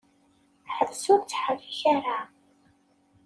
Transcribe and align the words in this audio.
Ḥbes 0.75 1.03
ur 1.13 1.19
ttḥerrik 1.21 1.79
ara! 1.95 2.19